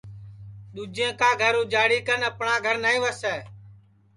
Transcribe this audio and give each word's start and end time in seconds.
دُؔوجیں 0.73 1.13
کا 1.19 1.29
گھر 1.41 1.53
اُجاڑی 1.59 1.99
کن 2.07 2.21
اپٹؔاں 2.29 2.57
گھر 2.65 2.75
نائیں 2.83 3.01
وسے 3.03 3.35